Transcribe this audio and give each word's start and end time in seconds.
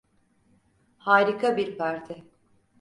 Harika 0.97 1.57
bir 1.57 1.77
parti. 1.77 2.23